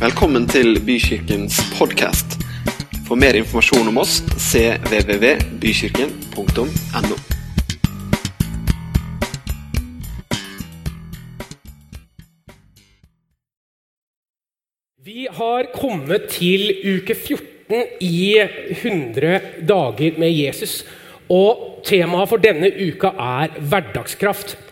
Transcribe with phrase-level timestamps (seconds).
[0.00, 2.40] Velkommen til Bykirkens podkast.
[3.04, 7.16] For mer informasjon om oss cvvvbykirken.no.
[15.04, 20.80] Vi har kommet til uke 14 i 100 dager med Jesus.
[21.28, 24.69] Og temaet for denne uka er hverdagskraft.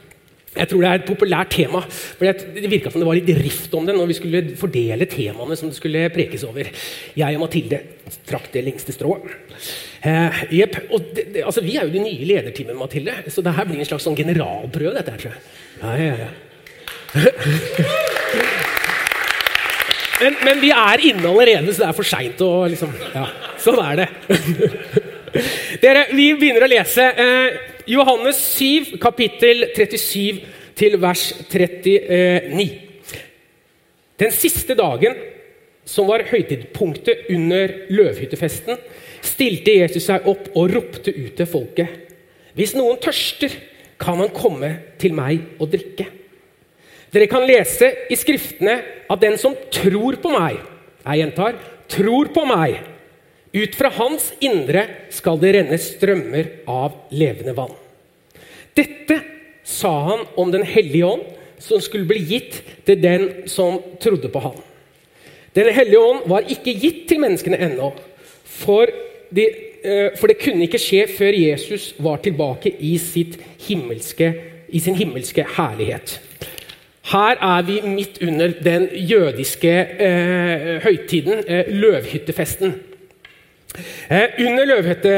[0.58, 1.80] Jeg tror det er et populært tema.
[1.86, 5.56] for Det virka som det var litt rift om det når vi skulle fordele temaene
[5.56, 6.70] som det skulle prekes over.
[7.18, 7.80] Jeg og Mathilde
[8.26, 9.22] trakk det lengste strået.
[10.02, 10.76] Eh, yep.
[11.14, 13.88] det, det, altså, vi er jo de nye lederteamet, Mathilde, så det her blir en
[13.88, 14.94] slags sånn generalprøve.
[14.98, 15.40] dette her, tror jeg.
[15.82, 16.30] Ja, ja, ja.
[20.18, 23.28] Men, men, vi er inne allerede, så det er for seint å liksom Ja,
[23.62, 24.08] sånn er det.
[25.82, 27.56] Dere, Vi begynner å lese eh,
[27.90, 30.42] Johannes 7, kapittel 37
[30.78, 32.68] til vers 39.
[34.18, 35.16] Den siste dagen,
[35.88, 38.78] som var høytidspunktet under løvhyttefesten,
[39.24, 41.94] stilte Jesus seg opp og ropte ut til folket.
[42.58, 43.52] Hvis noen tørster,
[43.98, 44.70] kan han komme
[45.00, 46.04] til meg og drikke.
[47.10, 48.76] Dere kan lese i Skriftene
[49.10, 50.58] at den som tror på meg
[51.06, 51.56] Jeg gjentar
[51.88, 52.76] tror på meg.
[53.52, 57.72] Ut fra hans indre skal det renne strømmer av levende vann.
[58.76, 59.20] Dette
[59.64, 61.24] sa han om Den hellige ånd,
[61.58, 64.58] som skulle bli gitt til den som trodde på ham.
[65.56, 67.90] Den hellige ånd var ikke gitt til menneskene ennå,
[68.44, 68.86] for,
[69.34, 69.46] de,
[69.82, 72.94] eh, for det kunne ikke skje før Jesus var tilbake i,
[73.66, 74.32] himmelske,
[74.68, 76.20] i sin himmelske herlighet.
[77.08, 82.74] Her er vi midt under den jødiske eh, høytiden, eh, løvhyttefesten.
[84.08, 85.16] Eh, under løvhytte,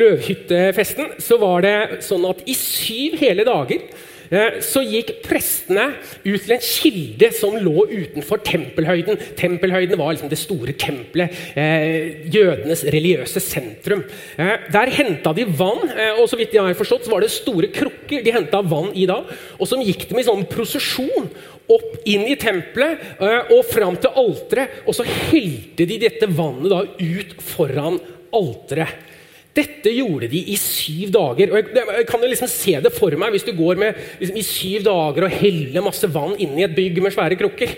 [0.00, 3.84] løvhyttefesten så var det sånn at i syv hele dager
[4.30, 5.88] Eh, så gikk prestene
[6.22, 9.18] ut til en kilde som lå utenfor tempelhøyden.
[9.38, 14.04] Tempelhøyden var liksom det store tempelet, eh, jødenes religiøse sentrum.
[14.38, 15.82] Eh, der henta de vann,
[16.20, 19.06] og så vidt jeg har forstått, så var det store krukker de henta vann i
[19.06, 19.24] da.
[19.58, 21.28] Og så gikk de i sånn prosesjon
[21.70, 23.20] opp inn i tempelet
[23.52, 24.82] og fram til alteret.
[24.86, 28.00] Og så helte de dette vannet da ut foran
[28.36, 29.06] alteret.
[29.50, 31.50] Dette gjorde de i syv dager.
[31.50, 34.46] og Jeg, kan jo liksom se det for meg hvis du går med liksom, i
[34.46, 37.74] syv dager og heller masse vann inn i et bygg med svære krukker.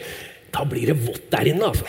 [0.53, 1.73] Da blir det vått der inne.
[1.73, 1.89] altså.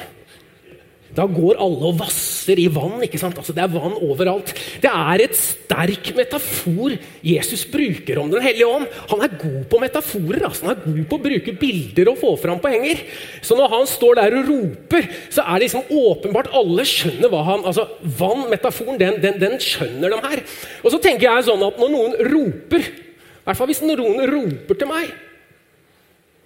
[1.13, 3.01] Da går alle og vasser i vann.
[3.05, 3.37] ikke sant?
[3.37, 4.53] Altså, det er vann overalt.
[4.81, 8.87] Det er et sterk metafor Jesus bruker om Den hellige ånd.
[9.11, 10.45] Han er god på metaforer.
[10.47, 10.65] Altså.
[10.65, 13.03] Han er god på å bruke bilder og få fram poenger.
[13.45, 17.43] Så når han står der og roper, så er det liksom åpenbart alle skjønner hva
[17.51, 20.41] han altså Vann, metaforen, den, den, den skjønner de her.
[20.81, 24.79] Og så tenker jeg sånn at når noen roper, i hvert fall hvis noen roper
[24.79, 25.13] til meg,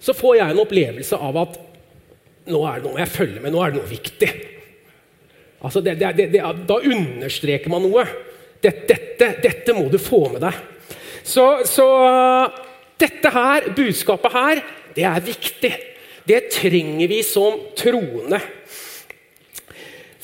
[0.04, 1.58] så får jeg en opplevelse av at
[2.52, 4.30] nå er det noe jeg følger med, nå er det noe viktig.
[5.62, 8.06] Altså det, det, det, da understreker man noe.
[8.62, 8.98] Dette,
[9.42, 10.58] dette, må du få med deg.
[11.28, 11.88] Så, så,
[13.02, 14.64] dette her, budskapet her,
[14.96, 15.74] det er viktig.
[16.28, 18.42] Det trenger vi som troende.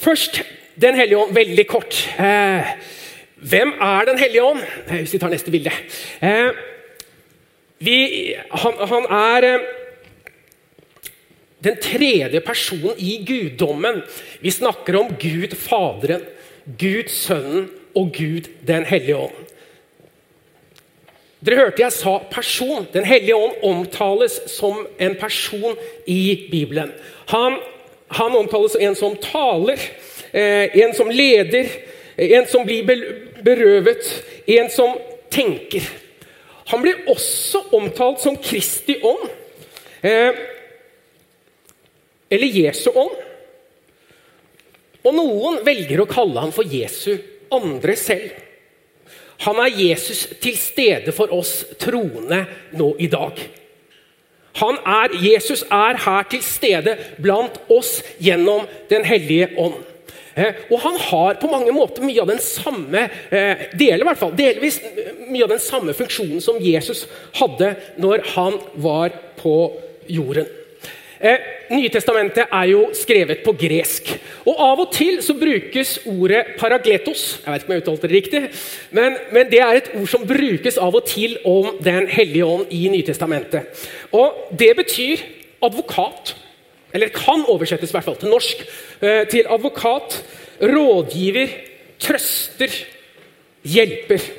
[0.04, 0.44] Først
[0.74, 1.94] Den hellige ånd, veldig kort.
[2.18, 2.70] Eh,
[3.38, 4.62] hvem er Den hellige ånd?
[4.88, 5.70] Eh, hvis vi tar neste bilde.
[6.22, 6.50] Eh,
[7.78, 7.98] vi,
[8.50, 9.68] han, han, er eh,
[11.64, 14.02] den tredje personen i guddommen.
[14.40, 16.26] Vi snakker om Gud Faderen,
[16.66, 19.40] Gud Sønnen og Gud Den hellige ånd.
[21.44, 22.88] Dere hørte jeg sa person.
[22.94, 25.76] Den hellige ånd omtales som en person
[26.08, 26.94] i Bibelen.
[27.32, 27.58] Han,
[28.08, 29.80] han omtales som en som taler,
[30.32, 31.68] eh, en som leder,
[32.18, 32.88] en som blir
[33.44, 34.08] berøvet,
[34.48, 34.96] en som
[35.32, 35.84] tenker.
[36.72, 39.28] Han blir også omtalt som Kristi ånd.
[40.02, 40.32] Eh,
[42.34, 43.20] eller Jesu ånd.
[45.04, 47.18] Og noen velger å kalle ham for Jesu
[47.54, 48.32] andre selv.
[49.44, 52.46] Han er Jesus til stede for oss troende
[52.80, 53.40] nå i dag.
[54.62, 59.82] Han er, Jesus er her til stede blant oss gjennom Den hellige ånd.
[60.34, 64.34] Eh, og han har på mange måter mye av den samme eh, deler, hvert fall,
[64.34, 64.80] delvis
[65.28, 67.06] mye av den samme funksjonen som Jesus
[67.38, 69.58] hadde når han var på
[70.10, 70.50] jorden.
[71.24, 71.40] Eh,
[71.72, 74.10] Nytestamentet er jo skrevet på gresk.
[74.44, 77.40] Og Av og til så brukes ordet paragletos.
[77.40, 78.42] Jeg vet ikke om jeg uttalte det riktig,
[78.92, 82.76] men, men, det er et ord som brukes av og til om Den hellige ånd
[82.76, 83.88] i Nytestamentet.
[84.12, 85.24] Og Det betyr
[85.64, 86.36] advokat.
[86.94, 88.68] Eller kan oversettes i hvert fall til norsk.
[89.02, 90.20] Eh, til advokat,
[90.62, 91.56] rådgiver,
[92.04, 92.80] trøster,
[93.64, 94.32] hjelper.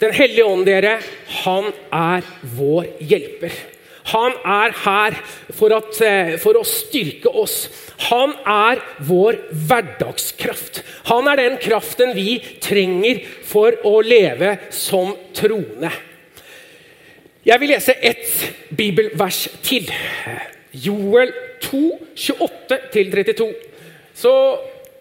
[0.00, 1.00] Den hellige ånd, dere,
[1.42, 2.22] han er
[2.56, 3.75] vår hjelper.
[4.12, 5.16] Han er her
[5.50, 7.66] for, at, eh, for, å styrke oss.
[8.10, 10.82] Han er vår hverdagskraft.
[11.10, 15.90] Han er den kraften vi trenger for å leve som troende.
[17.46, 18.30] Jeg vil lese ett
[18.74, 19.90] bibelvers til.
[20.72, 21.32] Joel
[21.62, 21.82] 2,
[22.14, 23.52] 28-32.
[24.16, 24.32] Så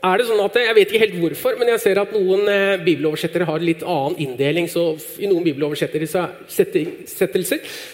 [0.06, 2.78] er det sånn at Jeg vet ikke helt hvorfor, men jeg ser at noen eh,
[2.86, 4.68] bibeloversettere har litt annen inndeling.
[4.70, 6.26] så I noen bibeloversettelser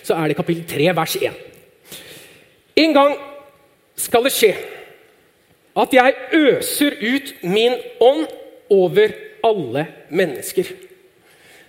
[0.03, 1.41] så er det kapittel 3, vers 1.
[2.81, 3.17] En gang
[3.99, 4.53] skal det skje
[5.81, 8.25] at jeg øser ut min ånd
[8.71, 9.13] over
[9.45, 10.67] alle mennesker.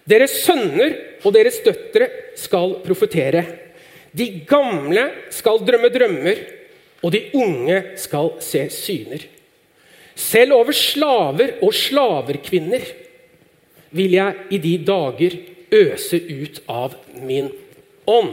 [0.09, 3.45] Deres sønner og deres døtre skal profetere.
[4.13, 6.43] De gamle skal drømme drømmer,
[7.03, 9.23] og de unge skal se syner.
[10.23, 12.87] Selv over slaver og slaverkvinner
[13.93, 15.37] vil jeg i de dager
[15.73, 17.51] øse ut av min
[18.07, 18.33] ånd.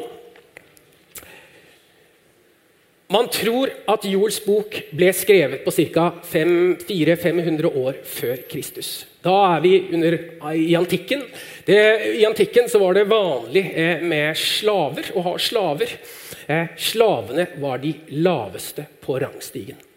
[3.10, 6.12] Man tror at Joels bok ble skrevet på ca.
[6.30, 8.92] 400-500 år før Kristus.
[9.26, 10.18] Da er vi under,
[10.54, 11.26] i antikken.
[11.66, 11.80] Det,
[12.22, 15.98] I antikken var det vanlig eh, med slaver, å ha slaver.
[16.46, 19.89] Eh, slavene var de laveste på rangstigen.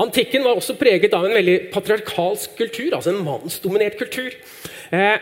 [0.00, 4.32] Antikken var også preget av en veldig patriarkalsk kultur, altså en mannsdominert kultur.
[4.96, 5.16] Eh,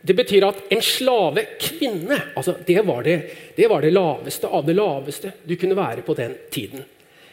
[0.00, 3.18] det betyr at en slavekvinne altså det, var det,
[3.56, 6.86] det var det laveste av det laveste du kunne være på den tiden.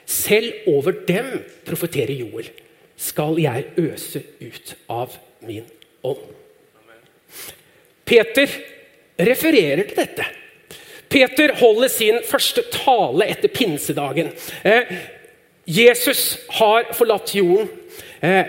[0.06, 1.32] Selv over dem,
[1.66, 2.50] profeterer Joel,
[2.98, 5.66] skal jeg øse ut av min
[6.06, 6.26] ånd.
[8.06, 8.52] Peter
[9.18, 10.28] refererer til dette.
[11.10, 14.34] Peter holder sin første tale etter pinsedagen.
[14.68, 14.92] Eh,
[15.66, 17.70] Jesus har forlatt jorden.
[18.22, 18.46] Eh,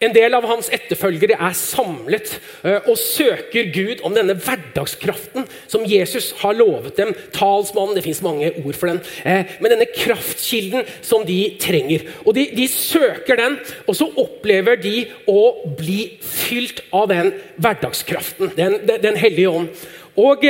[0.00, 2.30] en del av hans etterfølgere er samlet
[2.64, 7.12] eh, og søker Gud om denne hverdagskraften som Jesus har lovet dem.
[7.36, 9.02] Talsmannen, det fins mange ord for den.
[9.28, 12.08] Eh, men denne kraftkilden som de trenger.
[12.24, 18.54] Og de, de, søker den, og så opplever de å bli fylt av den hverdagskraften.
[18.56, 19.84] Den, den, den hellige ånd.
[20.16, 20.48] Og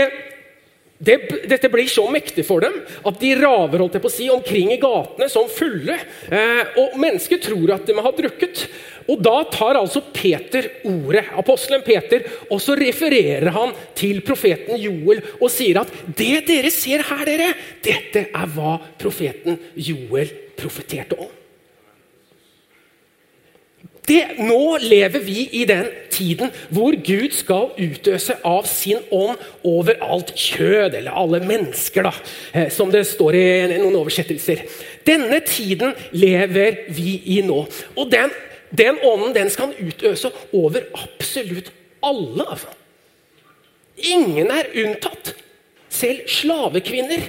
[1.01, 1.17] det,
[1.49, 2.75] dette blir så mektig for dem
[3.09, 5.97] at de raver holdt jeg på å si, omkring i gatene som fulle.
[6.29, 8.67] Eh, og Mennesker tror at de har drukket.
[9.09, 15.25] Og Da tar altså Peter ordet, apostelen Peter, og så refererer han til profeten Joel
[15.41, 17.51] og sier at det dere ser her, dere,
[17.83, 20.29] dette er hva profeten Joel
[20.61, 21.40] profeterte om.
[24.09, 30.01] Det, nå lever vi i den tiden hvor Gud skal utøse av sin ånd over
[30.03, 32.13] alt kjød, eller alle mennesker, da,
[32.55, 33.45] eh, som det står i
[33.77, 34.65] noen oversettelser.
[35.07, 37.63] Denne tiden lever vi i nå.
[37.97, 38.33] Og den,
[38.73, 41.71] den ånden den skal utøse over absolutt
[42.03, 42.47] alle.
[42.47, 42.73] Altså.
[44.11, 45.35] Ingen er unntatt.
[45.91, 47.29] Selv slavekvinner.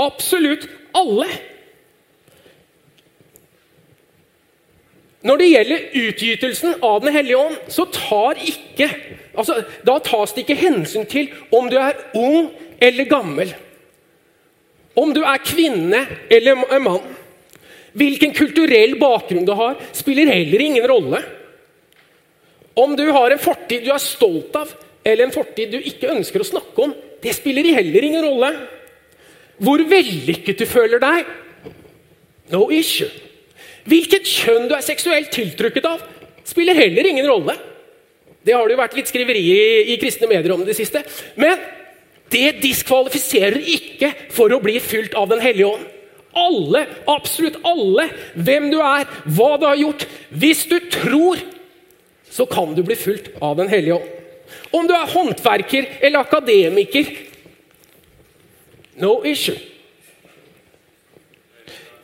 [0.00, 0.66] Absolutt
[0.96, 1.28] alle.
[5.20, 8.88] Når det gjelder utgytelsen av Den hellige ånd, så tar ikke,
[9.36, 12.48] altså, da tas det ikke hensyn til om du er ung
[12.80, 13.52] eller gammel.
[14.96, 17.04] Om du er kvinne eller mann.
[17.92, 21.20] Hvilken kulturell bakgrunn du har, spiller heller ingen rolle.
[22.78, 24.72] Om du har en fortid du er stolt av,
[25.04, 28.52] eller en fortid du ikke ønsker å snakke om, det spiller heller ingen rolle.
[29.60, 31.28] Hvor vellykket du føler deg,
[32.54, 33.10] no issue.
[33.88, 36.02] Hvilket kjønn du er seksuelt tiltrukket av,
[36.46, 37.56] spiller heller ingen rolle.
[38.44, 41.02] Det har det jo vært litt skriveri i, i kristne medier om det siste.
[41.40, 41.60] Men
[42.32, 45.88] det diskvalifiserer ikke for å bli fylt av Den hellige ånd.
[46.40, 48.06] Alle, absolutt alle,
[48.38, 50.06] hvem du er, hva du har gjort.
[50.30, 51.40] Hvis du tror,
[52.30, 54.16] så kan du bli fylt av Den hellige ånd.
[54.70, 57.10] Om du er håndverker eller akademiker
[59.00, 59.56] No issue.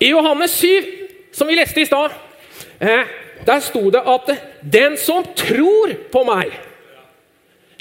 [0.00, 0.95] I Johannes 7
[1.36, 2.14] som vi leste i stad,
[2.80, 3.04] eh,
[3.44, 4.30] der sto det at
[4.62, 6.56] 'den som tror på meg'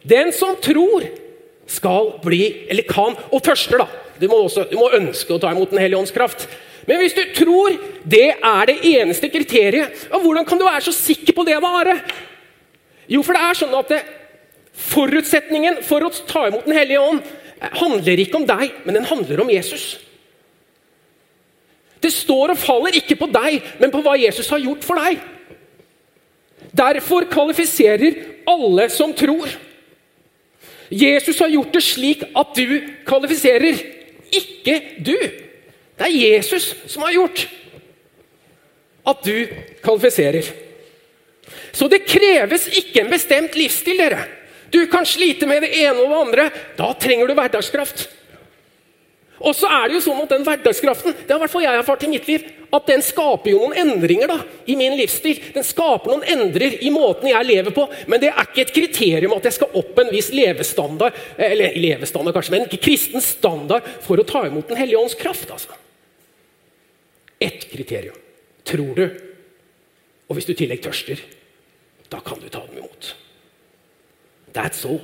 [0.05, 1.01] Den som tror,
[1.67, 3.87] skal bli, eller kan, og tørster, da.
[4.21, 6.47] Du må, også, du må ønske å ta imot Den hellige ånds kraft.
[6.85, 7.73] Men hvis du tror,
[8.05, 10.07] det er det eneste kriteriet.
[10.11, 11.97] Og hvordan kan du være så sikker på det, Are?
[13.09, 14.03] Jo, for det er sånn at det,
[14.75, 19.09] forutsetningen for å ta imot Den hellige ånd eh, handler ikke om deg, men den
[19.09, 19.95] handler om Jesus.
[22.01, 25.21] Det står og faller ikke på deg, men på hva Jesus har gjort for deg.
[26.75, 28.17] Derfor kvalifiserer
[28.49, 29.47] alle som tror.
[30.91, 32.75] Jesus har gjort det slik at du
[33.07, 33.79] kvalifiserer,
[34.35, 35.15] ikke du.
[35.95, 37.45] Det er Jesus som har gjort
[39.05, 39.47] at du
[39.85, 40.49] kvalifiserer.
[41.75, 43.97] Så det kreves ikke en bestemt livsstil.
[43.97, 44.25] dere.
[44.73, 46.45] Du kan slite med det ene og det andre.
[46.77, 48.07] Da trenger du hverdagskraft.
[49.43, 52.11] Og så er det jo sånn at den hverdagskraften det har hvert jeg erfart i
[52.11, 54.37] mitt liv, at den skaper jo noen endringer da,
[54.67, 55.41] i min livsstil.
[55.55, 57.85] Den skaper noen endrer i måten jeg lever på.
[58.11, 62.35] Men det er ikke et kriterium at jeg skal opp en viss levestandard, eller levestandard
[62.37, 65.51] kanskje, men ikke kristen standard for å ta imot Den hellige ånds kraft.
[65.51, 65.75] altså.
[67.39, 68.17] Ett kriterium.
[68.65, 69.05] Tror du.
[70.25, 71.19] Og hvis du i tillegg tørster,
[72.09, 73.13] da kan du ta dem imot.
[74.55, 75.03] That's all.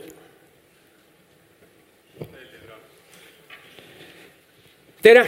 [5.02, 5.24] Dere,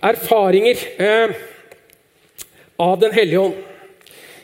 [0.00, 1.34] erfaringer eh,
[2.76, 3.58] av Den hellige ånd.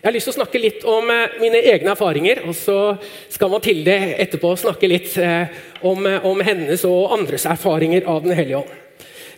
[0.02, 2.42] Jeg har lyst til å snakke litt om eh, mine egne erfaringer.
[2.44, 2.76] Og så
[3.32, 5.48] skal Mathilde etterpå snakke litt eh,
[5.80, 8.78] om, eh, om, hennes og andres erfaringer av Den hellige ånd.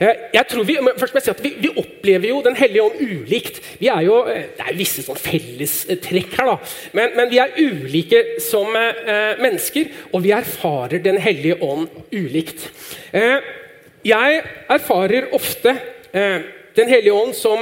[0.02, 2.90] Eh, jeg tror vi, først må jeg si at vi, vi, opplever jo Den hellige
[2.90, 3.62] ånd ulikt.
[3.78, 6.78] Vi er jo, eh, Det er visse sånn fellestrekk her, da.
[6.98, 12.72] Men, men, vi er ulike som mennesker, og vi erfarer Den hellige ånd ulikt.
[13.14, 13.62] Eh,
[14.04, 14.42] jeg
[14.72, 15.72] erfarer ofte
[16.12, 16.44] eh,
[16.74, 17.60] Den hellige ånd som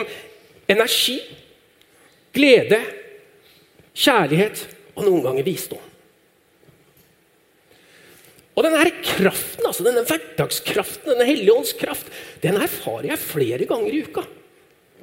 [0.73, 1.19] energi,
[2.33, 2.79] glede,
[3.93, 4.63] kjærlighet
[4.97, 5.83] og noen ganger visdom.
[8.53, 12.09] Og denne kraften, altså denne hverdagskraften, denne hellige ånds kraft,
[12.41, 14.25] den erfarer jeg flere ganger i uka.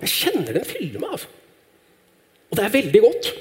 [0.02, 1.16] Jeg kjenner den fyller meg.
[1.18, 1.30] altså.
[2.50, 3.32] Og det er veldig godt.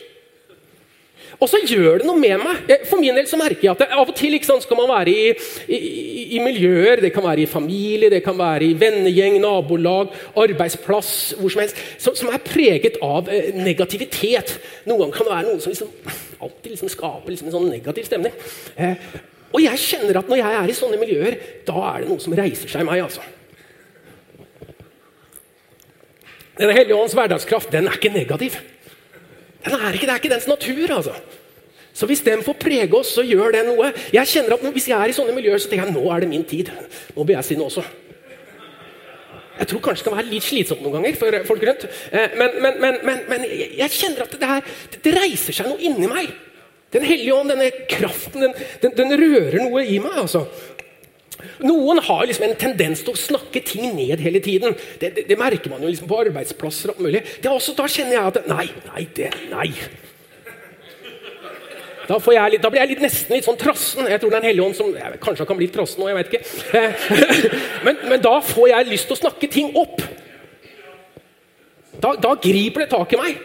[1.38, 2.72] Og så gjør det noe med meg.
[2.90, 5.12] For min del så merker jeg at det, av og til sant, skal man være
[5.12, 5.28] i,
[5.70, 5.78] i,
[6.34, 11.54] i, miljøer, det kan være i familie, det kan være i vennegjeng, nabolag, arbeidsplass, hvor
[11.54, 14.56] som helst, som, som er preget av eh, negativitet.
[14.88, 15.92] Noen ganger kan det være noen som liksom,
[16.42, 18.34] alltid liksom skaper liksom en sånn negativ stemning.
[18.74, 19.08] Eh,
[19.54, 22.34] og jeg kjenner at når jeg er i sånne miljøer, da er det noe som
[22.36, 23.04] reiser seg i meg.
[23.06, 23.22] altså.
[26.58, 28.58] Denne hellige ånds hverdagskraft den er ikke negativ.
[29.68, 30.96] Den er ikke, det er ikke dens natur.
[30.96, 31.14] altså.
[31.98, 33.92] Så hvis den får prege oss, så gjør det noe.
[34.14, 36.28] Jeg kjenner at Hvis jeg er i sånne miljøer, så tenker jeg nå er det
[36.30, 36.70] min tid.
[37.16, 37.82] Nå blir jeg si også.
[39.58, 41.86] Jeg tror kanskje det kan være litt slitsomt noen ganger for folk rundt.
[42.14, 46.06] Eh, men, men, men, men jeg kjenner at det, her, det, reiser seg noe inni
[46.10, 46.30] meg.
[46.94, 50.14] Den hellige ånd, denne kraften, den, den, den rører noe i meg.
[50.22, 50.44] altså.
[51.62, 54.74] Noen har liksom en tendens til å snakke ting ned hele tiden.
[54.98, 56.94] Det, det, det merker man jo liksom på arbeidsplasser.
[56.94, 57.22] og mulig.
[57.46, 59.68] Også, da kjenner jeg at Nei, nei, det, nei.
[62.08, 62.16] Da,
[62.48, 64.06] litt, da, blir jeg litt, nesten litt sånn trassen.
[64.08, 66.08] Jeg tror det er en hellig ånd som jeg, Kanskje han kan bli trassen nå,
[66.08, 66.44] jeg vet ikke.
[67.86, 70.00] Men, men, da får jeg lyst til å snakke ting opp.
[72.00, 73.38] Da, da griper det tak i meg.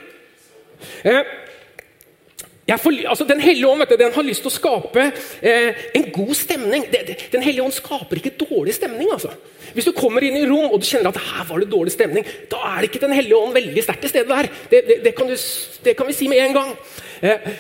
[2.64, 5.10] Får, altså, den hellige ånd du, den har lyst til å skape
[5.44, 6.86] eh, en god stemning.
[7.34, 9.10] Den hellige ånd skaper ikke dårlig stemning.
[9.12, 9.34] altså.
[9.76, 12.26] Hvis du kommer inn i rom og du kjenner at her var det dårlig stemning,
[12.52, 14.50] da er det ikke Den hellige ånd veldig sterkt til stede der.
[14.72, 15.36] Det, det, det, kan du,
[15.84, 16.74] det, kan vi si med en gang.
[17.20, 17.54] Eh,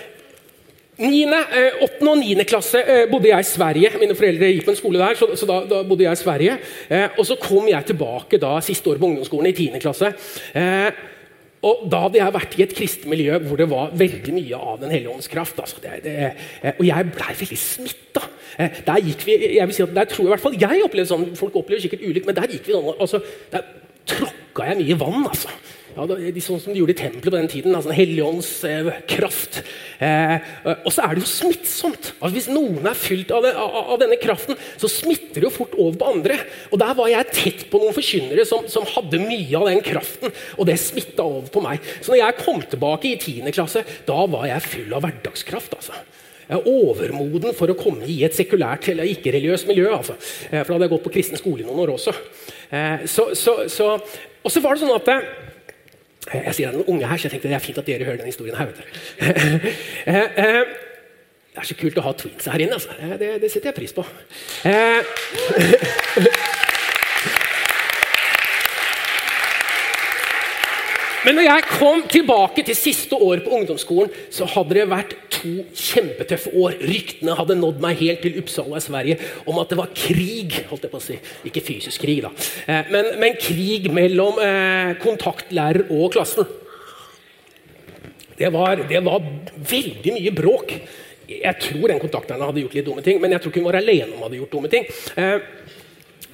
[1.03, 1.57] 9., 8.
[1.57, 2.43] Eh, og 9.
[2.47, 3.95] klasse eh, bodde jeg i Sverige.
[3.99, 5.17] Mine foreldre gikk på en skole der.
[5.19, 6.59] så, så da, da, bodde jeg i Sverige.
[6.87, 9.81] Eh, og så kom jeg tilbake da, siste år på ungdomsskolen, i 10.
[9.83, 10.13] klasse.
[10.55, 11.03] Eh,
[11.63, 14.81] og Da hadde jeg vært i et kristent miljø hvor det var veldig mye av
[14.81, 15.59] Den hellige ånds kraft.
[15.63, 16.15] Altså det, det,
[16.61, 18.25] eh, og jeg blei veldig smitta.
[18.59, 20.83] Eh, der gikk vi, jeg vil si at der tror jeg, i hvert fall jeg
[20.87, 23.63] opplevde sånn, Folk opplever sikkert ulikt, men der gikk vi sånn, altså, der
[24.09, 25.23] tråkka jeg mye vann.
[25.29, 25.53] altså.
[25.93, 26.07] Ja,
[26.41, 27.75] sånn som de gjorde i tempelet på den tiden.
[27.77, 28.87] altså Helligåndens eh.
[30.03, 32.09] Eh, og så er det jo smittsomt.
[32.17, 35.53] Altså, hvis noen er fylt av, det, av, av, denne kraften, så smitter det jo
[35.53, 36.39] fort over på andre.
[36.71, 40.33] Og Der var jeg tett på noen forkynnere som, som, hadde mye av den kraften.
[40.57, 41.85] Og det smitta over på meg.
[42.01, 43.53] Så når jeg kom tilbake i 10.
[43.53, 45.77] klasse, da var jeg full av hverdagskraft.
[45.77, 46.01] altså.
[46.43, 49.87] Jeg er overmoden for å komme i et sekulært eller ikke-religiøst miljø.
[49.93, 50.17] Altså.
[50.49, 52.17] Eh, for da hadde jeg gått på kristen skole i noen år også.
[52.73, 53.95] Eh, så, så, så,
[54.41, 55.33] og så var det sånn at eh,
[56.31, 58.07] jeg sier det er noen unge her, så jeg tenkte det er fint at dere
[58.07, 58.65] hører den historien her.
[58.69, 58.83] vet du.
[61.53, 62.75] det er så kult å ha twins her inne.
[62.79, 62.91] Altså.
[63.19, 64.03] Det, det, setter jeg pris på.
[71.23, 75.53] Men når jeg kom tilbake til siste år på ungdomsskolen, så hadde det vært to
[75.71, 76.75] kjempetøffe år.
[76.83, 80.57] Ryktene hadde nådd meg helt til Uppsala i Sverige om at det var krig.
[80.69, 81.19] holdt jeg på å si.
[81.47, 82.33] Ikke fysisk krig, da.
[82.67, 86.49] Eh, men, men krig mellom eh, kontaktlærer og klassen.
[88.37, 89.23] Det var, det var
[89.69, 90.75] veldig mye bråk.
[91.29, 93.79] Jeg tror den kontaktlæreren hadde gjort litt dumme ting, men jeg tror ikke hun var
[93.79, 94.89] alene om å ha gjort dumme ting.
[95.15, 95.37] Eh,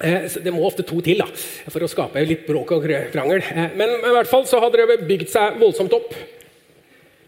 [0.00, 1.26] det må ofte to til da,
[1.68, 3.42] for å skape litt bråk og krangel.
[3.52, 6.14] Eh, men i hvert fall så hadde det bygd seg voldsomt opp.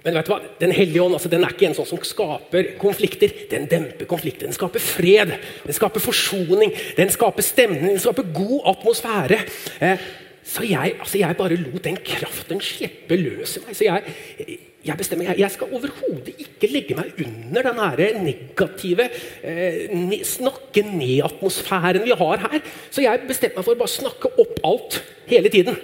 [0.03, 0.41] Men vet du hva?
[0.59, 3.31] Den hellige ånd altså, den er ikke en sånn som skaper konflikter.
[3.53, 4.49] Den demper konflikter.
[4.49, 9.39] Den skaper fred, den skaper forsoning, den skaper stemning, den skaper god atmosfære.
[9.85, 10.11] Eh,
[10.43, 13.79] så jeg, altså, jeg bare lot den kraften slippe løs i meg.
[13.79, 19.07] Så jeg, jeg bestemmer, jeg, jeg skal overhodet ikke legge meg under den negative
[19.47, 22.59] eh, snakke ned-atmosfæren vi har her.
[22.91, 24.99] Så jeg bestemte meg for å bare snakke opp alt
[25.31, 25.79] hele tiden.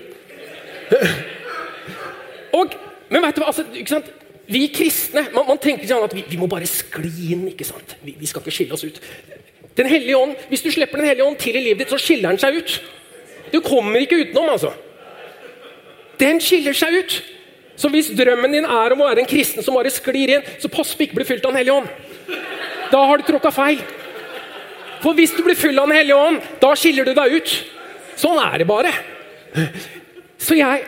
[2.58, 2.74] Og,
[3.12, 4.02] men vet du hva, altså?
[4.48, 7.46] Vi kristne man, man tenker sånn at vi, vi, må bare skli inn.
[7.52, 7.98] ikke sant?
[8.02, 9.00] Vi, vi, skal ikke skille oss ut.
[9.78, 12.32] Den hellige ånd, Hvis du slipper Den hellige ånd til i livet ditt, så skiller
[12.32, 12.78] den seg ut.
[13.52, 14.72] Du kommer ikke utenom, altså.
[16.18, 17.20] Den skiller seg ut.
[17.78, 20.70] Så hvis drømmen din er om å være en kristen som bare sklir inn, så
[20.72, 22.38] pass på ikke bli fylt av Den hellige ånd.
[22.90, 23.82] Da har du tråkka feil.
[24.98, 27.56] For hvis du blir full av Den hellige ånd, da skiller du deg ut.
[28.18, 28.94] Sånn er det bare.
[30.42, 30.86] Så jeg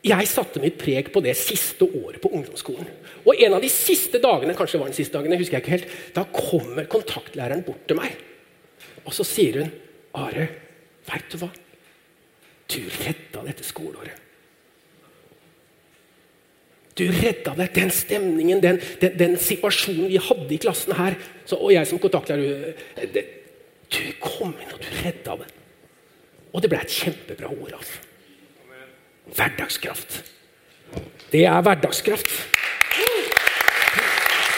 [0.00, 2.86] jeg satte mitt preg på det siste året på ungdomsskolen.
[3.28, 5.64] Og en av de siste dagene kanskje det var den siste dagen, jeg husker jeg
[5.66, 8.16] ikke helt, da kommer kontaktlæreren bort til meg.
[9.04, 9.68] Og så sier hun,
[10.16, 10.48] 'Are,
[11.04, 11.50] veit du hva?
[12.72, 14.29] Du redda dette skoleåret.'
[17.00, 17.70] Du redda deg.
[17.76, 21.16] Den stemningen, den, den, den, situasjonen vi hadde i klassen her.
[21.48, 22.74] Så, og jeg som kontaktlærer
[23.14, 23.24] det,
[23.90, 25.48] Du kom inn, og du redda det.
[26.52, 27.72] Og det ble et kjempebra ord.
[27.78, 28.04] altså.
[29.34, 30.20] Hverdagskraft.
[31.30, 32.30] Det er hverdagskraft.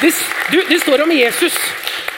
[0.03, 0.11] Det,
[0.51, 1.57] du, det står om Jesus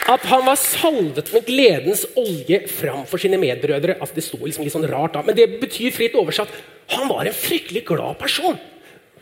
[0.09, 3.97] at han var salvet med gledens olje framfor sine medbrødre.
[3.99, 6.51] Altså, det sto liksom litt sånn rart da, Men det betyr fritt oversatt
[6.93, 8.57] han var en fryktelig glad person.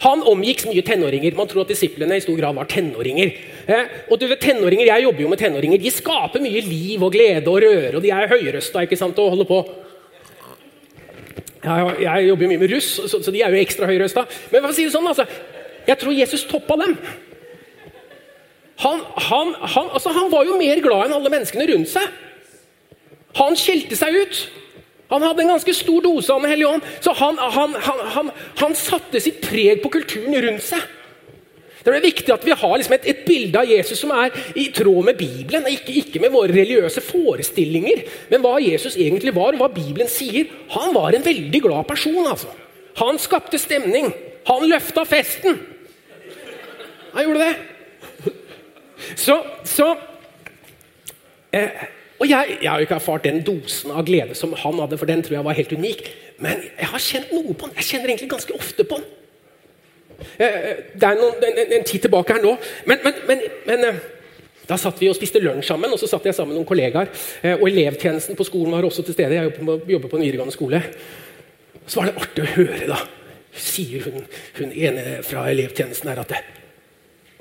[0.02, 1.36] Han omgikk mye tenåringer.
[1.38, 3.32] Man tror at disiplene i stor grad var tenåringer.
[3.68, 5.80] Eh, og du vet, tenåringer, Jeg jobber jo med tenåringer.
[5.80, 7.96] De skaper mye liv og glede og røre.
[7.96, 9.60] og De er høyrøsta ikke sant, og holder på.
[11.64, 14.26] Jeg, jeg jobber mye med russ, så, så, de er jo ekstra høyrøsta.
[14.52, 15.24] Men hva sier det sånn, altså,
[15.88, 16.98] jeg tror Jesus toppa dem.
[18.84, 22.10] Han, han, han, altså, han var jo mer glad enn alle menneskene rundt seg.
[23.40, 24.44] Han skjelte seg ut.
[25.14, 26.92] Han hadde en ganske stor dose av Den hellige ånd.
[27.04, 30.82] Så han, han, satte sitt preg på kulturen rundt seg.
[31.84, 34.70] Det er viktig at vi har liksom et, et, bilde av Jesus som er i
[34.74, 35.68] tråd med Bibelen.
[35.68, 40.48] Ikke, ikke, med våre religiøse forestillinger, men hva Jesus egentlig var, og hva Bibelen sier.
[40.78, 42.24] Han var en veldig glad person.
[42.24, 42.54] altså.
[43.02, 44.14] Han skapte stemning.
[44.48, 45.60] Han løfta festen.
[47.14, 47.54] Han gjorde det.
[49.20, 49.36] Så,
[49.68, 49.90] så
[51.52, 51.84] eh,
[52.24, 55.20] Og jeg, jeg, har ikke erfart den dosen av glede som han hadde, for den
[55.26, 56.04] tror jeg var helt unik.
[56.46, 57.76] Men jeg har kjent noe på den.
[57.82, 59.10] Jeg kjenner egentlig ganske ofte på den.
[60.38, 62.54] Eh, eh, det er noen, en, en, tid tilbake her nå.
[62.88, 63.98] Men, men, men, men, eh,
[64.70, 67.12] da satt vi og spiste lunsj sammen, og så satt jeg sammen med noen kollegaer.
[67.58, 69.36] Og elevtjenesten på skolen var også til stede.
[69.36, 69.52] Jeg
[69.92, 70.80] jobber på en videregående skole.
[71.84, 73.02] Så var det artig å høre, da.
[73.52, 74.24] Sier hun,
[74.62, 76.40] hun ene fra elevtjenesten her at det,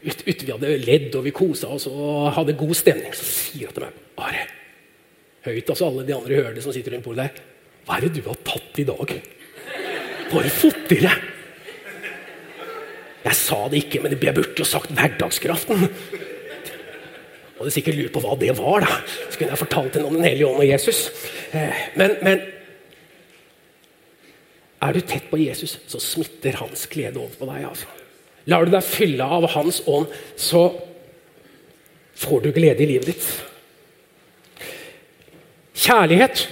[0.03, 3.71] ut, ut, vi hadde ledd og vi kosa oss og hadde god stemning, så sier
[3.71, 4.43] hun til meg Are,
[5.47, 7.47] høyt, altså alle de andre hører det som sitter rundt bordet der.
[7.87, 9.15] Hva er det du har tatt i dag?
[10.33, 11.29] Bare fått i deg!
[13.23, 15.85] Jeg sa det ikke, men jeg burde jo sagt hverdagskraften.
[17.59, 18.83] Og du sikkert lurt på hva det var.
[18.83, 18.97] da.
[19.31, 21.05] Så kunne jeg fortalt henne om Den hellige ånd og Jesus.
[21.55, 22.43] Eh, men, men
[24.83, 27.69] er du tett på Jesus, så smitter hans glede over på deg.
[27.69, 27.87] altså.
[28.51, 30.65] Lar du deg fylle av hans ånd, så
[32.19, 33.29] får du glede i livet ditt.
[35.83, 36.47] Kjærlighet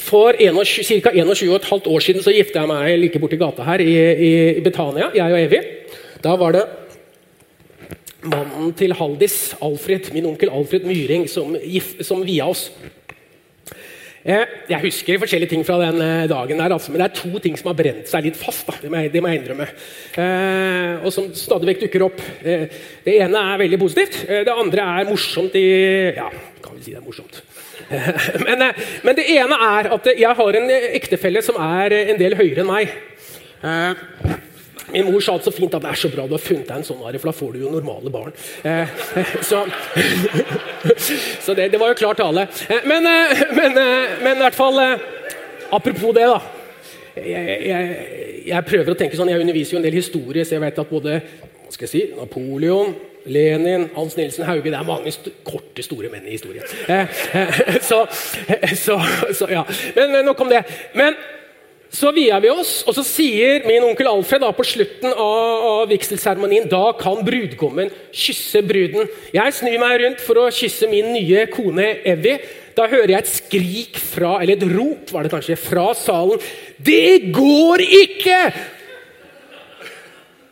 [0.00, 1.10] for ca.
[1.12, 3.92] 21,5 år siden så gifta jeg meg like borti gata her i,
[4.26, 4.30] i,
[4.64, 5.60] Betania, jeg og Evy.
[6.24, 6.64] Da var det
[8.24, 11.54] mannen til Haldis, Alfred, min onkel Alfred Myhring, som,
[12.00, 12.70] som via oss.
[14.20, 17.40] Eh, jeg husker forskjellige ting fra den eh, dagen, der, altså, men det er to
[17.40, 18.68] ting som har brent seg litt fast.
[18.82, 19.68] Det, må jeg, det må jeg innrømme.
[20.20, 22.20] Eh, og som stadig vekk dukker opp.
[22.44, 22.66] Eh,
[23.06, 24.20] det ene er veldig positivt.
[24.26, 25.64] Eh, det andre er morsomt i
[26.18, 26.28] Ja,
[26.60, 27.40] kan vi si det er morsomt.
[28.46, 30.68] Men, eh, men, det ene er at jeg har en
[31.00, 32.92] ektefelle som er en del høyere enn meg.
[34.90, 36.68] Eh, min mor sa det så fint at det er så bra du har funnet
[36.68, 38.34] deg en sånn, for da får du jo normale barn.
[38.66, 38.94] Eh,
[39.50, 39.64] så,
[41.44, 42.46] så det, det, var jo klar tale.
[42.84, 43.06] Men,
[43.56, 43.78] men,
[44.22, 44.82] men i hvert fall
[45.70, 46.40] Apropos det, da.
[47.14, 47.90] Jeg, jeg,
[48.48, 50.90] jeg, prøver å tenke sånn, jeg underviser jo en del historie, så jeg vet at
[50.90, 52.90] både hva skal jeg si, Napoleon
[53.30, 56.64] Lenin, Hans Nilsen Hauge Det er mange st korte, store menn i historien.
[56.88, 58.00] Eh, eh, så,
[58.48, 58.96] eh, så,
[59.36, 59.64] så, ja.
[59.96, 60.64] Men nok om det.
[60.94, 61.18] Men
[61.90, 65.88] så vier vi oss, og så sier min onkel Alfred da på slutten av, av
[65.90, 69.10] vigselseremonien da kan brudgommen kysse bruden.
[69.34, 72.36] Jeg snur meg rundt for å kysse min nye kone Evy.
[72.78, 76.38] Da hører jeg et skrik fra, eller et rop var det kanskje, fra salen.
[76.78, 78.38] Det går ikke!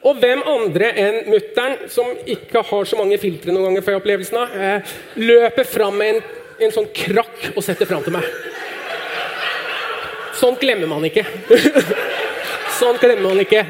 [0.07, 4.39] Og hvem andre enn mutter'n, som ikke har så mange filtre noen ganger for opplevelsen
[4.39, 6.23] av, eh, løper fram med en,
[6.61, 8.27] en, sånn krakk og setter fram til meg.
[10.39, 11.25] Sånt glemmer man ikke.
[12.79, 13.65] Sånn glemmer man ikke.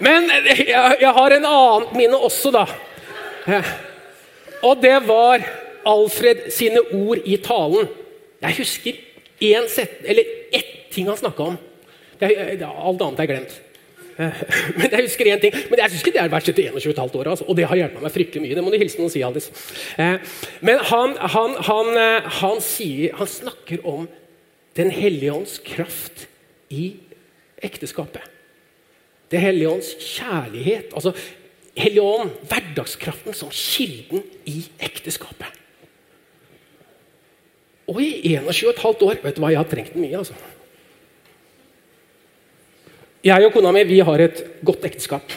[0.00, 2.64] Men jeg, har en annen minne også, da.
[4.64, 5.44] Og det var
[5.86, 7.86] Alfred sine ord i talen.
[8.42, 8.98] Jeg husker
[9.46, 11.60] én set, eller ett ting han snakka om.
[12.18, 12.32] Det,
[12.64, 13.56] alt annet er glemt.
[14.78, 17.28] Men jeg husker én ting, men jeg husker det er verst etter 21,5 år.
[17.34, 18.54] Altså, og det har hjulpet meg fryktelig mye.
[18.56, 19.52] Det må du hilse noen si, Alice.
[20.64, 21.90] Men han, han, han,
[22.38, 24.06] han, sier, han snakker om
[24.76, 26.26] Den hellige ånds kraft
[26.68, 26.96] i
[27.64, 28.24] ekteskapet.
[29.30, 30.92] Det hellige ånds kjærlighet.
[30.94, 31.12] altså
[31.76, 35.50] Hellige ånd, hverdagskraften som kilden i ekteskapet.
[37.86, 40.16] Og i 21,5 år Vet du hva, jeg har trengt den mye.
[40.16, 40.34] altså.
[43.26, 45.34] Jeg og kona mi vi har et godt ekteskap.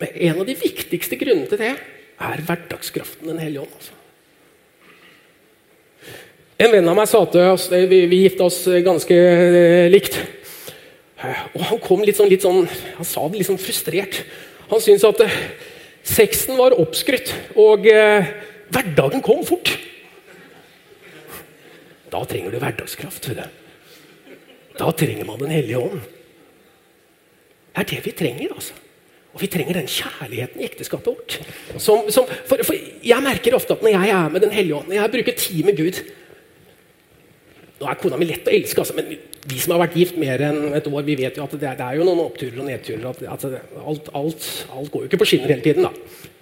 [0.00, 3.76] Men en av de viktigste grunnene til det er hverdagskraften Den hellige ånd.
[3.76, 3.95] Altså.
[6.56, 10.16] En venn av meg sa til oss Vi, vi gifta oss ganske eh, likt.
[11.52, 12.64] Og Han kom litt sånn, litt sånn,
[12.96, 14.22] han sa det litt sånn frustrert.
[14.70, 15.36] Han syntes at eh,
[16.06, 18.28] sexen var oppskrytt, og eh,
[18.72, 19.72] hverdagen kom fort.
[22.12, 23.30] Da trenger du hverdagskraft.
[23.32, 24.36] Vet du.
[24.76, 26.04] Da trenger man Den hellige ånd.
[27.72, 28.52] Det er det vi trenger.
[28.54, 28.76] altså.
[29.36, 31.40] Og vi trenger den kjærligheten i ekteskapet vårt.
[31.76, 34.88] Som, som, for, for, Jeg merker ofte at når jeg er med Den hellige ånd,
[34.88, 36.00] når jeg bruker tid med Gud
[37.76, 39.10] Nå er kona mi lett å elske, altså, men
[39.46, 41.84] vi som har vært gift mer enn et år, vi vet jo at det det
[41.84, 43.04] er jo noen oppturer og nedturer.
[43.10, 43.44] At, at
[43.82, 45.84] alt, alt, alt, går jo ikke på skinner hele tiden.
[45.84, 45.92] da.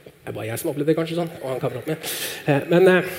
[0.06, 1.18] Det er bare jeg som opplevde det, kanskje.
[1.18, 2.12] sånn, og han kameraten min.
[2.46, 3.10] Eh, men eh,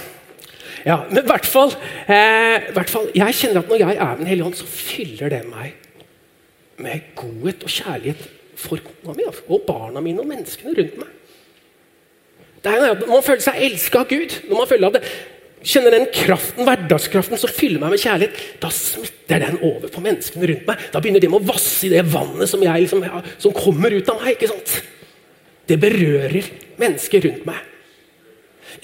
[0.85, 1.75] ja, men i hvert fall,
[2.05, 5.29] eh, hvert fall, Jeg kjenner at når jeg er med Den hellige ånd, så fyller
[5.33, 5.75] det meg
[6.77, 8.25] med godhet og kjærlighet
[8.59, 11.13] for kona mi altså, og barna mine og menneskene rundt meg.
[12.63, 15.09] Det er Når man føler seg elska av Gud, når man føler at det,
[15.65, 20.49] kjenner den kraften, hverdagskraften som fyller meg med kjærlighet, da smitter den over på menneskene
[20.51, 20.83] rundt meg.
[20.93, 23.05] Da begynner de å vasse i det vannet som, jeg, liksom,
[23.41, 24.35] som kommer ut av meg.
[24.35, 24.75] ikke sant?
[25.65, 26.51] Det berører
[26.81, 27.63] mennesker rundt meg.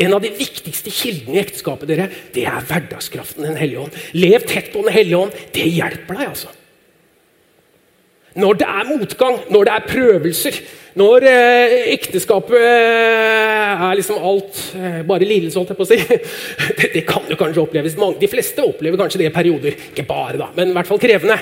[0.01, 4.01] En av de viktigste kildene i ekteskapet dere, det er hverdagskraften Den hellige ånd.
[4.15, 5.37] Lev tett på Den hellige ånd.
[5.53, 6.53] Det hjelper deg, altså.
[8.39, 10.59] Når det er motgang, når det er prøvelser,
[10.99, 15.97] når eh, ekteskapet eh, er liksom alt eh, bare lidelse, holdt jeg på å si
[16.79, 19.75] det, det, kan jo kanskje oppleves mange, De fleste opplever kanskje det i perioder.
[19.91, 21.39] Ikke bare, da, men i hvert fall krevende.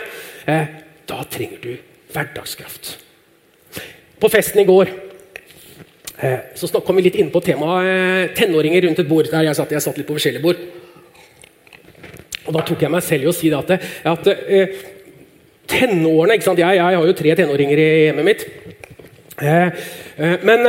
[0.49, 0.73] Eh,
[1.09, 1.71] da trenger du
[2.13, 2.95] hverdagskraft.
[4.19, 4.89] På festen i går
[6.19, 9.29] Eh, så kom vi litt inn på temaet eh, tenåringer rundt et bord.
[9.31, 10.59] der Jeg satt, jeg satt litt på forskjellige bord.
[12.45, 14.27] Og Da tok jeg meg selv i å si det at, at
[15.73, 16.59] eh, sant?
[16.59, 18.47] jeg, jeg, har jo tre tenåringer i hjemmet mitt.
[19.39, 20.65] men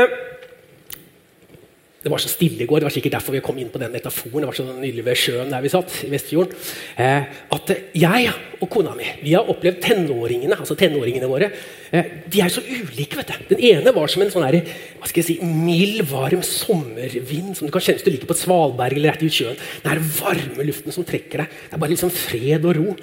[2.00, 3.92] det var så stille i går, det var sikkert derfor vi kom inn på den
[3.92, 4.40] metaforen.
[4.40, 6.54] det var så nydelig ved sjøen der vi satt, i Vestfjorden,
[6.96, 11.50] eh, At jeg og kona mi vi har opplevd tenåringene altså tenåringene våre.
[11.92, 13.16] Eh, de er så ulike.
[13.16, 13.54] vet du.
[13.54, 14.64] Den ene var som en sånn her,
[14.96, 18.38] hva skal jeg si, mild, varm sommervind som du kan kjenne hvis du ligger på
[18.38, 19.60] svalberg eller rett ut sjøen.
[19.84, 21.48] Den varme luften som trekker deg.
[21.68, 22.96] Det er bare liksom fred og ro.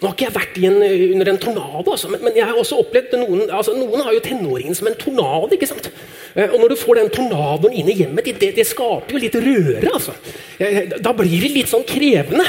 [0.00, 0.80] Nå har ikke jeg vært en,
[1.14, 4.22] under en tornado, altså, men, men, jeg har også opplevd noen altså, Noen har jo
[4.24, 5.52] tenåringen som en tornado.
[5.54, 5.86] ikke sant?
[6.34, 9.38] Eh, og når du får den tornadoen inn i hjemmet det, det, skaper jo litt
[9.38, 9.86] røre.
[9.92, 10.16] altså.
[10.58, 12.46] Eh, da blir det litt sånn krevende.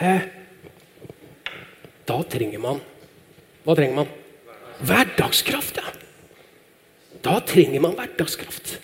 [0.00, 0.24] Eh,
[2.06, 2.82] da trenger man
[3.66, 4.10] Hva trenger man?
[4.86, 5.94] Hverdagskraft, ja.
[7.24, 8.76] Da trenger man hverdagskraft.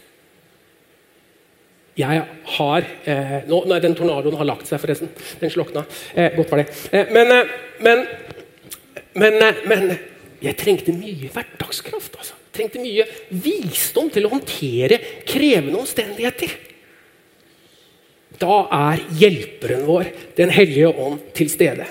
[1.99, 2.23] Jeg
[2.57, 5.11] har eh, nå, Nei, den tornadoen har lagt seg, forresten.
[5.43, 5.85] Den slokna.
[6.17, 6.73] Eh, godt var det.
[6.89, 7.51] Eh, men, eh,
[7.85, 8.07] men,
[9.21, 9.93] men, eh, men,
[10.43, 12.17] jeg trengte mye hverdagskraft.
[12.17, 12.39] altså.
[12.53, 13.05] Trengte mye
[13.45, 16.57] visdom til å håndtere krevende omstendigheter.
[18.41, 18.57] Da
[18.89, 21.87] er hjelperen vår, Den hellige ånd, til stede.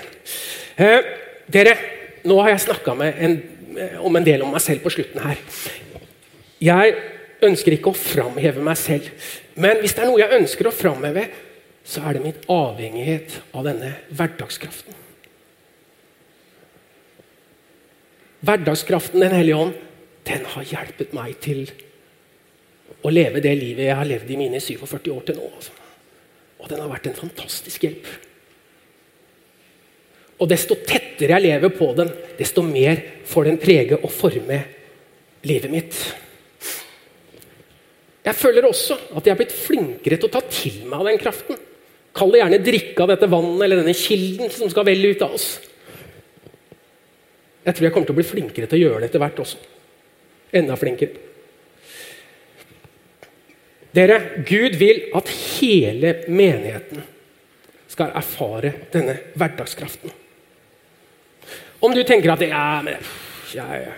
[0.76, 0.98] Eh,
[1.46, 1.76] dere,
[2.26, 5.38] nå har jeg snakka om en del om meg selv på slutten her.
[6.62, 6.98] Jeg
[7.46, 9.08] ønsker ikke å framheve meg selv.
[9.58, 11.26] Men hvis det er noe jeg ønsker å framheve,
[11.84, 14.98] så er det mitt avhengighet av denne hverdagskraften.
[18.42, 19.74] Hverdagskraften Den hellige ånd
[20.26, 21.64] den har hjulpet meg til
[23.02, 25.48] å leve det livet jeg har levd i mine 47 år til nå.
[25.50, 25.74] Altså.
[26.62, 28.06] Og den har vært en fantastisk hjelp.
[30.42, 34.58] Og desto tettere jeg lever på den, desto mer får den prege og forme
[35.46, 35.98] livet mitt.
[38.22, 41.20] Jeg føler også at jeg er blitt flinkere til å ta til meg av den
[41.22, 41.58] kraften.
[42.14, 45.34] Kall det gjerne drikke av dette vannet eller denne kilden som skal velle ut av
[45.38, 45.48] oss.
[47.62, 49.60] Jeg tror jeg kommer til å bli flinkere til å gjøre det etter hvert også.
[50.60, 51.28] Enda flinkere.
[53.92, 57.02] Dere, Gud vil at hele menigheten
[57.92, 60.14] skal erfare denne hverdagskraften.
[61.82, 62.44] Om du tenker at
[62.86, 63.10] men,
[63.52, 63.92] jeg,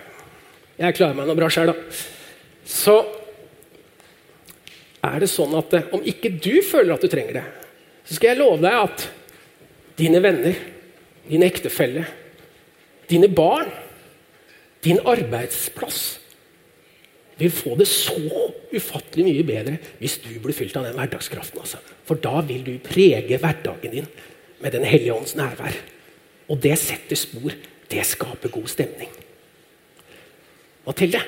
[0.81, 2.01] jeg klarer meg noe bra sjøl, da.
[2.65, 2.97] Så
[5.07, 7.45] er det sånn at eh, om ikke du føler at du trenger det,
[8.05, 9.07] så skal jeg love deg at
[9.99, 10.59] dine venner,
[11.29, 12.05] din ektefelle,
[13.09, 13.71] dine barn,
[14.85, 16.03] din arbeidsplass
[17.39, 18.15] vil få det så
[18.71, 21.63] ufattelig mye bedre hvis du blir fylt av den hverdagskraften.
[21.63, 21.81] Altså.
[22.07, 24.09] For da vil du prege hverdagen din
[24.61, 25.75] med Den hellige ånds nærvær.
[26.49, 27.51] Og det setter spor.
[27.91, 29.09] Det skaper god stemning.
[30.85, 31.19] Mathilde?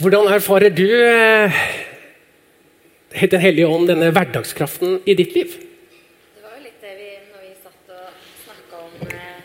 [0.00, 1.52] Hvordan erfarer du eh,
[3.28, 5.56] Den hellige ånd, denne hverdagskraften i ditt liv?
[5.60, 9.42] Det var jo litt det vi, når vi satt og snakka om eh,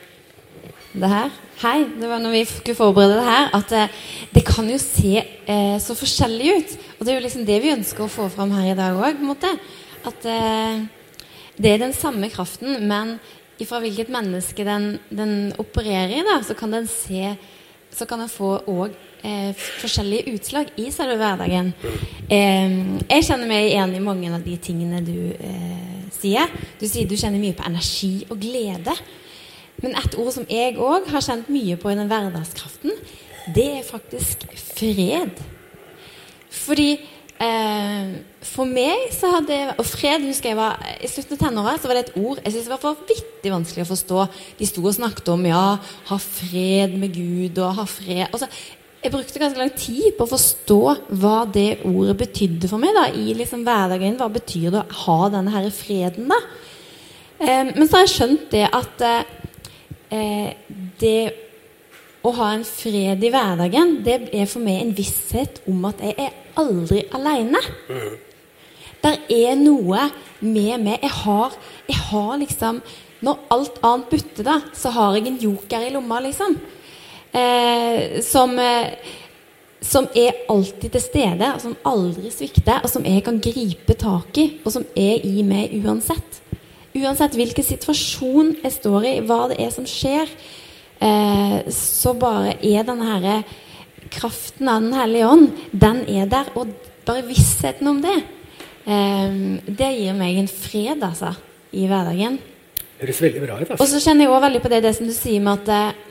[1.01, 1.33] det her.
[1.59, 3.97] Hei, det var når vi skulle forberede det her, at eh,
[4.31, 6.77] det kan jo se eh, så forskjellig ut.
[6.95, 9.27] Og det er jo liksom det vi ønsker å få fram her i dag òg.
[10.07, 10.85] At eh,
[11.59, 13.17] det er den samme kraften, men
[13.59, 17.35] ifra hvilket menneske den, den opererer i, da, så kan den se
[17.95, 21.73] så kan den få òg eh, forskjellige utslag i selve hverdagen.
[22.29, 22.77] Eh,
[23.09, 26.51] jeg kjenner meg igjen i mange av de tingene du eh, sier.
[26.79, 28.95] Du sier du kjenner mye på energi og glede.
[29.83, 32.95] Men et ord som jeg òg har kjent mye på i den hverdagskraften,
[33.55, 35.41] det er faktisk fred.
[36.55, 36.93] Fordi
[37.43, 38.13] eh,
[38.45, 42.03] for meg så hadde Og fred husker jeg var I slutten av tenåra var det
[42.05, 44.25] et ord jeg syntes var for vittig vanskelig å forstå.
[44.59, 45.65] De sto og snakket om ja,
[46.09, 48.49] ha fred med Gud og ha fred altså,
[49.05, 50.79] jeg brukte ganske lang tid på å forstå
[51.21, 54.17] hva det ordet betydde for meg da, i liksom hverdagen.
[54.17, 56.39] Hva betyr det å ha denne her freden, da?
[57.37, 60.55] Eh, men så har jeg skjønt det at eh,
[61.01, 61.19] det
[62.25, 66.15] å ha en fred i hverdagen, det er for meg en visshet om at jeg
[66.25, 67.61] er aldri aleine.
[69.05, 70.07] Der er noe
[70.41, 71.03] med meg.
[71.03, 71.53] Jeg har,
[71.85, 72.81] jeg har liksom
[73.25, 76.57] Når alt annet butter, da, så har jeg en joker i lomma, liksom
[77.35, 78.95] eh, som, eh,
[79.81, 84.39] som er alltid til stede, og som aldri svikter, og som jeg kan gripe tak
[84.41, 86.41] i, og som er i meg uansett.
[86.95, 90.31] Uansett hvilken situasjon jeg står i, hva det er som skjer,
[91.03, 93.45] eh, så bare er denne her
[94.15, 96.51] kraften av Den hellige ånd, den er der.
[96.55, 96.71] Og
[97.05, 98.23] bare vissheten om det,
[98.85, 101.35] eh, det gir meg en fred, altså,
[101.73, 102.39] i hverdagen.
[102.95, 103.69] Det høres veldig bra ut.
[103.69, 103.83] Altså.
[103.83, 106.04] Og så kjenner jeg også veldig på det, det som du sier med at eh,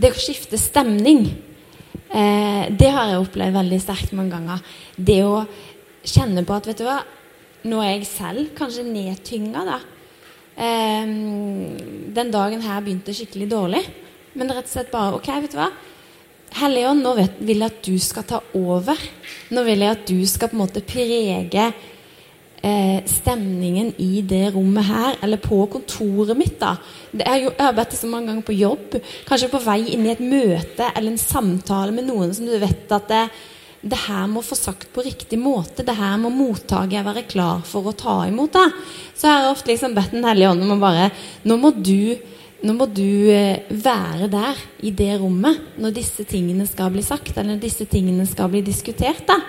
[0.00, 1.26] det å skifte stemning,
[2.08, 4.62] eh, det har jeg opplevd veldig sterkt mange ganger.
[4.96, 5.42] Det å
[6.04, 7.00] kjenne på at vet du hva,
[7.64, 9.80] nå er jeg selv kanskje nedtynga, da.
[10.56, 11.06] Eh,
[12.12, 13.84] den dagen her begynte skikkelig dårlig.
[14.34, 15.70] Men rett og slett bare OK, vet du hva.
[16.52, 18.98] Helligånd, nå vet, vil jeg at du skal ta over.
[19.52, 21.70] Nå vil jeg at du skal på en måte prege
[22.62, 26.58] eh, stemningen i det rommet her, eller på kontoret mitt.
[26.60, 26.76] da.
[27.12, 30.22] Jeg har jo arbeidet så mange ganger på jobb, kanskje på vei inn i et
[30.22, 33.24] møte eller en samtale med noen som du vet at det,
[33.82, 35.82] det her må få sagt på riktig måte.
[35.82, 38.52] Det her må mottaket være klar for å ta imot.
[38.54, 38.68] da.
[39.14, 41.10] Så jeg har ofte liksom bedt Den hellige ånd om å bare
[41.44, 42.16] Nå må du
[42.62, 47.32] nå må du eh, være der i det rommet når disse tingene skal bli sagt,
[47.34, 49.24] eller når disse tingene skal bli diskutert.
[49.26, 49.40] da.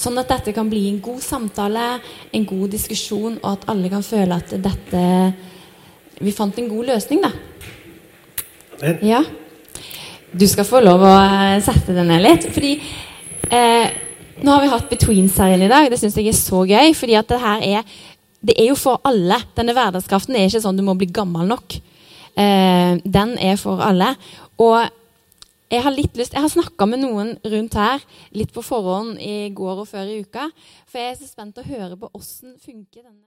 [0.00, 1.86] Sånn at dette kan bli en god samtale,
[2.32, 5.02] en god diskusjon, og at alle kan føle at dette
[6.20, 7.30] Vi fant en god løsning, da.
[9.04, 9.22] Ja.
[10.32, 12.44] Du skal få lov å eh, sette deg ned litt.
[12.52, 12.74] Fordi
[13.56, 13.86] eh,
[14.44, 15.88] nå har vi hatt Between-serien i dag.
[15.88, 16.92] Det syns jeg er så gøy.
[16.94, 17.96] fordi at det her er
[18.40, 19.40] det er jo for alle.
[19.56, 21.76] Denne hverdagskraften er ikke sånn du må bli gammel nok.
[22.36, 24.14] Eh, den er for alle.
[24.60, 24.88] Og
[25.70, 28.02] jeg har litt lyst, jeg har snakka med noen rundt her
[28.34, 30.48] litt på forhånd i går og før i uka.
[30.90, 33.18] For jeg er så spent å høre på åssen funker denne